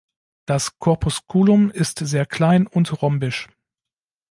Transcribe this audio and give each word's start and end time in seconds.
Das 0.47 0.79
Corpusculum 0.79 1.69
ist 1.69 1.99
sehr 1.99 2.25
klein 2.25 2.65
und 2.65 3.03
rhombisch. 3.03 3.49